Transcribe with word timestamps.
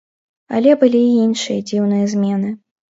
Але 0.59 0.71
былі 0.85 1.03
і 1.11 1.21
іншыя 1.27 1.59
дзіўныя 1.71 2.13
змены. 2.19 2.59